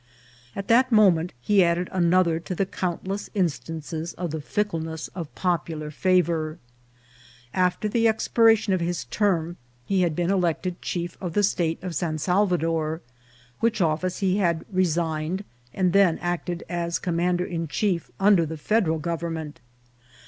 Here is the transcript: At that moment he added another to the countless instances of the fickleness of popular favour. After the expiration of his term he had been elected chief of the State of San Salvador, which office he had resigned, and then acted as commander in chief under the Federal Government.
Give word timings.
At 0.55 0.67
that 0.67 0.91
moment 0.91 1.31
he 1.39 1.63
added 1.63 1.87
another 1.91 2.39
to 2.39 2.55
the 2.55 2.65
countless 2.65 3.29
instances 3.35 4.13
of 4.15 4.31
the 4.31 4.41
fickleness 4.41 5.09
of 5.09 5.35
popular 5.35 5.91
favour. 5.91 6.57
After 7.53 7.87
the 7.87 8.07
expiration 8.07 8.73
of 8.73 8.79
his 8.79 9.05
term 9.05 9.57
he 9.85 10.01
had 10.01 10.15
been 10.15 10.31
elected 10.31 10.81
chief 10.81 11.19
of 11.21 11.33
the 11.33 11.43
State 11.43 11.77
of 11.83 11.93
San 11.93 12.17
Salvador, 12.17 13.01
which 13.59 13.79
office 13.79 14.17
he 14.25 14.37
had 14.37 14.65
resigned, 14.71 15.43
and 15.71 15.93
then 15.93 16.17
acted 16.17 16.63
as 16.67 16.97
commander 16.97 17.45
in 17.45 17.67
chief 17.67 18.09
under 18.19 18.43
the 18.43 18.57
Federal 18.57 18.97
Government. 18.97 19.59